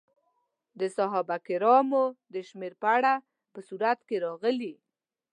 د 0.79 0.81
صحابه 0.95 1.37
کرامو 1.47 2.03
د 2.33 2.35
شمېر 2.49 2.73
په 2.81 2.87
اړه 2.97 3.13
په 3.53 3.59
سورت 3.67 3.99
کې 4.07 4.17
راغلي. 4.25 4.73